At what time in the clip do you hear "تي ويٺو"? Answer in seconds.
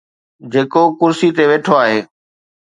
1.35-1.73